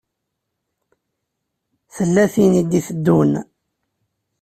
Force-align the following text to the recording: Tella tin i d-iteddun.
Tella 1.95 2.25
tin 2.33 2.53
i 2.61 2.63
d-iteddun. 2.69 3.31